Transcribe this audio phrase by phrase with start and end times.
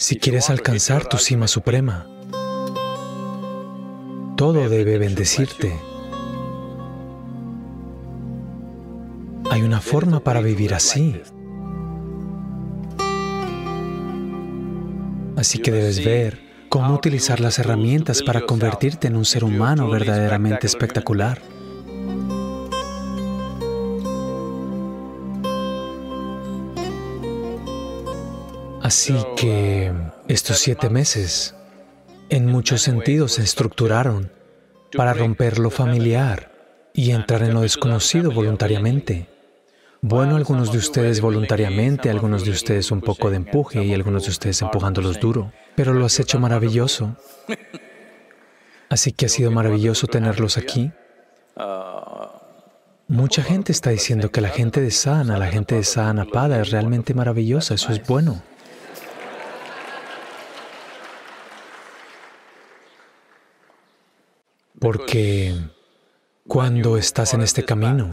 [0.00, 2.06] Si quieres alcanzar tu cima suprema,
[4.36, 5.76] todo debe bendecirte.
[9.50, 11.20] Hay una forma para vivir así.
[15.36, 16.38] Así que debes ver
[16.68, 21.42] cómo utilizar las herramientas para convertirte en un ser humano verdaderamente espectacular.
[28.88, 29.92] Así que
[30.28, 31.54] estos siete meses,
[32.30, 34.32] en muchos sentidos, se estructuraron
[34.96, 36.50] para romper lo familiar
[36.94, 39.28] y entrar en lo desconocido voluntariamente.
[40.00, 44.30] Bueno, algunos de ustedes voluntariamente, algunos de ustedes un poco de empuje y algunos de
[44.30, 47.14] ustedes empujándolos duro, pero lo has hecho maravilloso.
[48.88, 50.92] Así que ha sido maravilloso tenerlos aquí.
[53.06, 56.70] Mucha gente está diciendo que la gente de Sana, la gente de Sana Pada es
[56.70, 58.40] realmente maravillosa, eso es bueno.
[64.90, 65.54] Porque
[66.46, 68.10] cuando estás en este camino,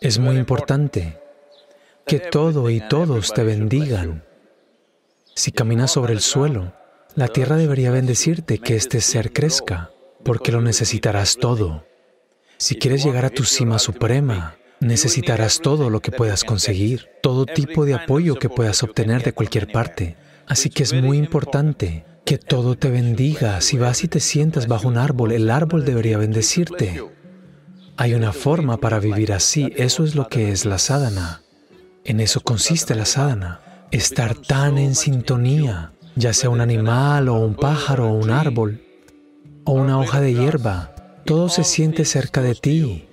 [0.00, 1.20] es muy importante
[2.04, 4.24] que todo y todos te bendigan.
[5.36, 6.72] Si caminas sobre el suelo,
[7.14, 9.92] la tierra debería bendecirte que este ser crezca,
[10.24, 11.86] porque lo necesitarás todo.
[12.56, 17.84] Si quieres llegar a tu cima suprema, necesitarás todo lo que puedas conseguir, todo tipo
[17.84, 20.16] de apoyo que puedas obtener de cualquier parte.
[20.48, 23.60] Así que es muy importante que todo te bendiga.
[23.60, 27.02] Si vas y te sientas bajo un árbol, el árbol debería bendecirte.
[27.96, 29.72] Hay una forma para vivir así.
[29.74, 31.42] Eso es lo que es la sadhana.
[32.04, 33.62] En eso consiste la sadhana.
[33.90, 38.80] Estar tan en sintonía, ya sea un animal o un pájaro o un árbol
[39.64, 40.94] o una hoja de hierba.
[41.26, 43.08] Todo se siente cerca de ti,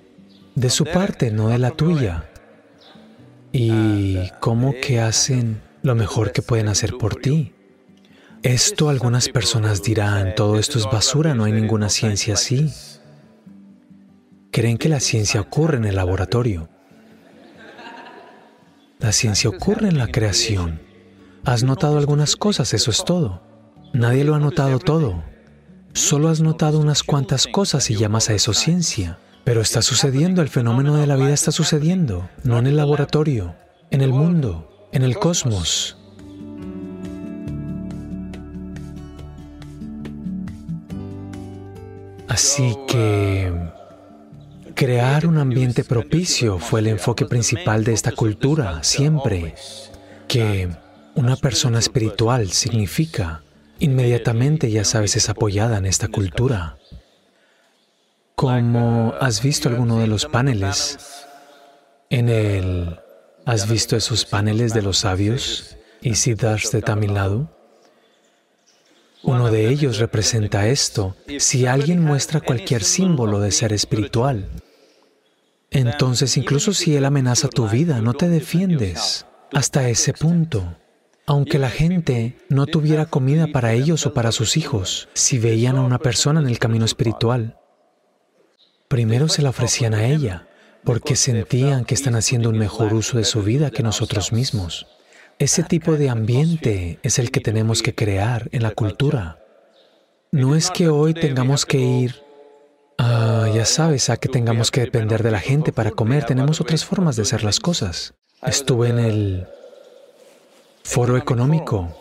[0.54, 2.30] de su parte, no de la tuya.
[3.50, 7.52] Y cómo que hacen lo mejor que pueden hacer por ti.
[8.42, 12.72] Esto algunas personas dirán, todo esto es basura, no hay ninguna ciencia así.
[14.52, 16.68] Creen que la ciencia ocurre en el laboratorio.
[19.00, 20.80] La ciencia ocurre en la creación.
[21.44, 23.42] Has notado algunas cosas, eso es todo.
[23.92, 25.24] Nadie lo ha notado todo.
[25.92, 29.18] Solo has notado unas cuantas cosas y llamas a eso ciencia.
[29.44, 33.56] Pero está sucediendo, el fenómeno de la vida está sucediendo, no en el laboratorio,
[33.90, 35.97] en el mundo, en el cosmos.
[42.38, 43.52] Así que
[44.76, 49.56] crear un ambiente propicio fue el enfoque principal de esta cultura, siempre.
[50.28, 50.68] Que
[51.16, 53.42] una persona espiritual significa,
[53.80, 56.78] inmediatamente ya sabes, es apoyada en esta cultura.
[58.36, 60.96] Como has visto alguno de los paneles,
[62.08, 63.00] en el...
[63.46, 67.48] ¿Has visto esos paneles de los sabios y Siddhartha de Tamil Nadu?
[69.22, 71.16] Uno de ellos representa esto.
[71.38, 74.48] Si alguien muestra cualquier símbolo de ser espiritual,
[75.70, 80.76] entonces incluso si él amenaza tu vida, no te defiendes hasta ese punto.
[81.26, 85.82] Aunque la gente no tuviera comida para ellos o para sus hijos, si veían a
[85.82, 87.58] una persona en el camino espiritual,
[88.88, 90.48] primero se la ofrecían a ella,
[90.84, 94.86] porque sentían que están haciendo un mejor uso de su vida que nosotros mismos.
[95.38, 99.38] Ese tipo de ambiente es el que tenemos que crear en la cultura.
[100.32, 102.22] No es que hoy tengamos que ir,
[102.98, 106.24] ya sabes, a que tengamos que depender de la gente para comer.
[106.24, 108.14] Tenemos otras formas de hacer las cosas.
[108.42, 109.46] Estuve en el
[110.82, 111.96] foro económico.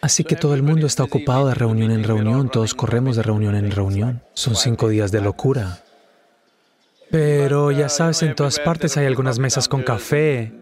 [0.00, 3.54] Así que todo el mundo está ocupado de reunión en reunión, todos corremos de reunión
[3.56, 4.22] en reunión.
[4.32, 5.82] Son cinco días de locura.
[7.10, 10.52] Pero ya sabes, en todas partes hay algunas mesas con café,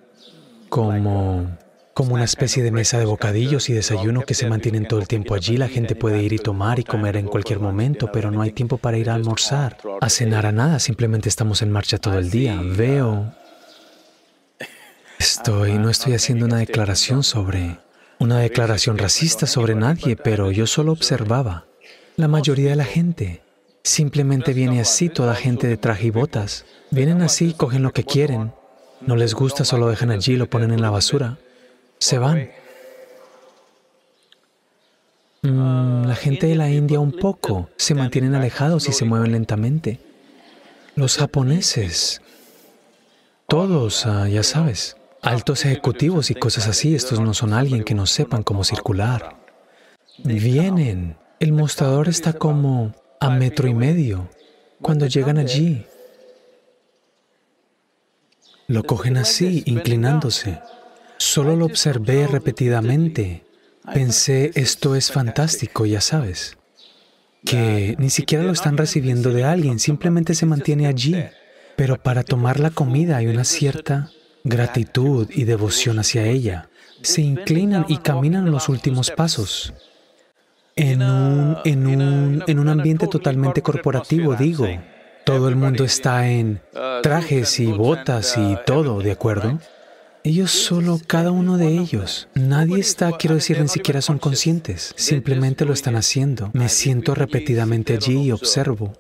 [0.73, 1.59] como,
[1.93, 5.35] como una especie de mesa de bocadillos y desayuno que se mantienen todo el tiempo
[5.35, 5.59] allí.
[5.59, 8.79] La gente puede ir y tomar y comer en cualquier momento, pero no hay tiempo
[8.79, 12.59] para ir a almorzar, a cenar a nada, simplemente estamos en marcha todo el día.
[12.65, 13.35] Veo...
[15.19, 17.79] Estoy, no estoy haciendo una declaración sobre,
[18.19, 21.67] una declaración racista sobre nadie, pero yo solo observaba.
[22.17, 23.43] La mayoría de la gente
[23.85, 26.65] simplemente viene así, toda gente de traje y botas.
[26.91, 28.53] Vienen así, cogen lo que quieren,
[29.07, 31.39] no les gusta, solo dejan allí, lo ponen en la basura.
[31.99, 32.51] Se van.
[35.43, 39.99] Mm, la gente de la India un poco se mantienen alejados y se mueven lentamente.
[40.95, 42.21] Los japoneses,
[43.49, 48.07] todos, ah, ya sabes, altos ejecutivos y cosas así, estos no son alguien que no
[48.07, 49.37] sepan cómo circular.
[50.23, 54.29] Vienen, el mostrador está como a metro y medio.
[54.81, 55.87] Cuando llegan allí,
[58.73, 60.61] lo cogen así, inclinándose.
[61.19, 63.45] Solo lo observé repetidamente.
[63.93, 66.57] Pensé, esto es fantástico, ya sabes,
[67.45, 71.17] que ni siquiera lo están recibiendo de alguien, simplemente se mantiene allí.
[71.77, 74.11] Pero para tomar la comida hay una cierta
[74.45, 76.71] gratitud y devoción hacia ella.
[77.03, 79.75] Se inclinan y caminan los últimos pasos.
[80.77, 84.67] En un, en un, en un ambiente totalmente corporativo, digo.
[85.33, 86.61] Todo el mundo está en
[87.03, 89.59] trajes y botas y todo, ¿de acuerdo?
[90.25, 92.29] Ellos solo, cada uno de ellos.
[92.35, 94.93] Nadie está, quiero decir, ni siquiera son conscientes.
[94.95, 96.51] Simplemente lo están haciendo.
[96.53, 98.93] Me siento repetidamente allí y observo.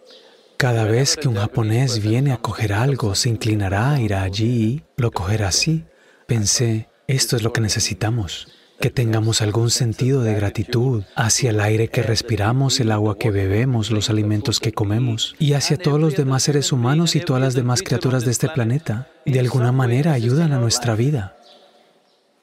[0.56, 5.49] Cada vez que un japonés viene a coger algo, se inclinará, irá allí, lo cogerá
[5.49, 5.84] así.
[6.26, 8.49] Pensé, esto es lo que necesitamos,
[8.80, 13.90] que tengamos algún sentido de gratitud hacia el aire que respiramos, el agua que bebemos,
[13.90, 17.82] los alimentos que comemos y hacia todos los demás seres humanos y todas las demás
[17.82, 19.08] criaturas de este planeta.
[19.24, 21.36] De alguna manera ayudan a nuestra vida.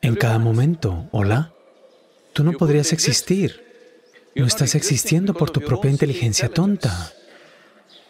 [0.02, 1.52] En cada momento, hola,
[2.32, 3.66] tú no podrías existir.
[4.36, 7.12] No estás existiendo por tu propia inteligencia tonta.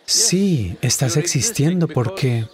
[0.06, 2.48] Sí, estás existiendo porque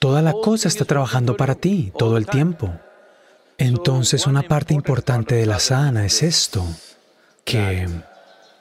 [0.00, 2.72] toda la cosa está trabajando para ti todo el tiempo.
[3.58, 6.64] Entonces una parte importante de la sana es esto,
[7.44, 7.88] que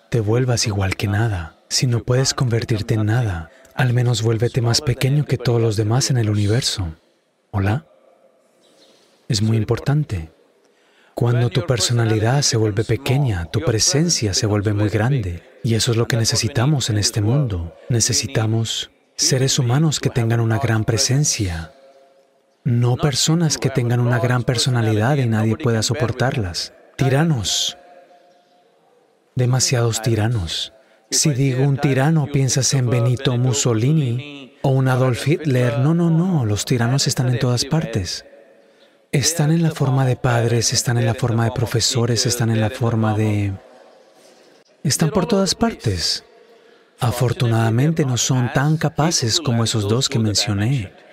[0.10, 1.58] te vuelvas igual que nada.
[1.70, 6.10] Si no puedes convertirte en nada, al menos vuélvete más pequeño que todos los demás
[6.12, 6.96] en el universo.
[7.52, 7.86] ¿Hola?
[9.28, 10.32] Es muy importante.
[11.14, 15.44] Cuando tu personalidad se vuelve pequeña, tu presencia se vuelve muy grande.
[15.64, 17.76] Y eso es lo que necesitamos en este mundo.
[17.90, 21.72] Necesitamos seres humanos que tengan una gran presencia,
[22.66, 26.74] no personas que tengan una gran personalidad y nadie pueda soportarlas.
[26.98, 27.78] Tiranos.
[29.36, 30.74] Demasiados tiranos.
[31.12, 35.78] Si digo un tirano, piensas en Benito Mussolini o un Adolf Hitler.
[35.80, 36.44] No, no, no.
[36.44, 38.26] Los tiranos están en todas partes.
[39.12, 42.72] Están en la forma de padres, están en la forma de profesores, están en la
[42.72, 43.54] forma de...
[44.84, 46.24] Están por todas partes.
[47.00, 51.05] Afortunadamente no son tan capaces como esos dos que mencioné.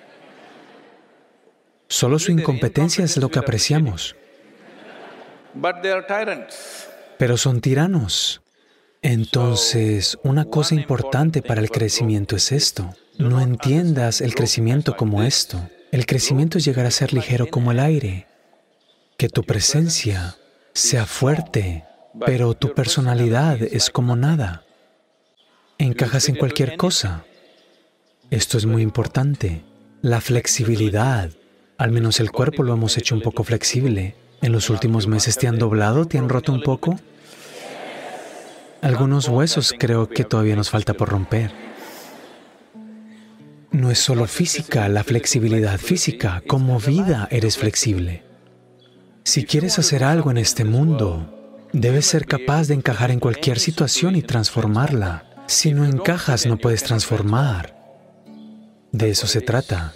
[1.93, 4.15] Solo su incompetencia es lo que apreciamos.
[7.19, 8.41] Pero son tiranos.
[9.03, 12.95] Entonces, una cosa importante para el crecimiento es esto.
[13.19, 15.69] No entiendas el crecimiento como esto.
[15.91, 18.25] El crecimiento es llegar a ser ligero como el aire,
[19.15, 20.35] que tu presencia
[20.73, 21.85] sea fuerte,
[22.25, 24.63] pero tu personalidad es como nada.
[25.77, 27.23] Encajas en cualquier cosa.
[28.31, 29.63] Esto es muy importante.
[30.01, 31.29] La flexibilidad,
[31.77, 34.15] al menos el cuerpo lo hemos hecho un poco flexible.
[34.41, 36.99] ¿En los últimos meses te han doblado, te han roto un poco?
[38.81, 41.51] Algunos huesos creo que todavía nos falta por romper.
[43.71, 48.23] No es solo física, la flexibilidad física, como vida eres flexible.
[49.23, 54.15] Si quieres hacer algo en este mundo, debes ser capaz de encajar en cualquier situación
[54.15, 55.23] y transformarla.
[55.47, 57.75] Si no encajas, no puedes transformar.
[58.91, 59.93] De eso se trata.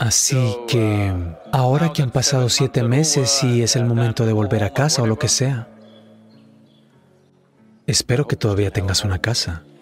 [0.00, 1.12] Así que
[1.52, 5.06] ahora que han pasado siete meses y es el momento de volver a casa o
[5.06, 5.68] lo que sea,
[7.86, 9.62] espero que todavía tengas una casa.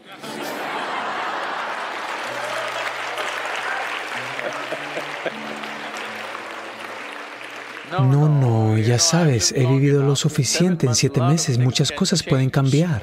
[7.90, 13.02] No, no, ya sabes, he vivido lo suficiente en siete meses, muchas cosas pueden cambiar.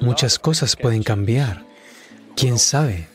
[0.00, 1.64] Muchas cosas pueden cambiar.
[2.36, 3.08] ¿Quién sabe?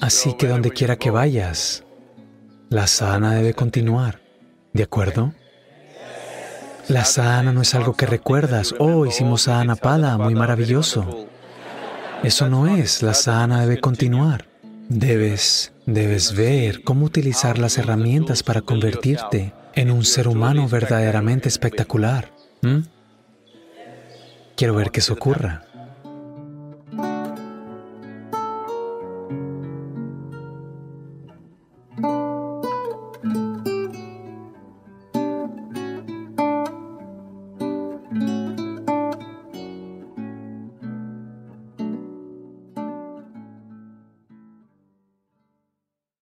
[0.00, 1.84] Así que donde quiera que vayas,
[2.70, 4.20] la sana debe continuar.
[4.72, 5.34] ¿De acuerdo?
[6.88, 8.74] La sana no es algo que recuerdas.
[8.78, 11.26] Oh, hicimos sana pada, muy maravilloso.
[12.22, 13.02] Eso no es.
[13.02, 14.46] La sana debe continuar.
[14.88, 22.32] Debes, debes ver cómo utilizar las herramientas para convertirte en un ser humano verdaderamente espectacular.
[24.56, 25.67] Quiero ver que eso ocurra.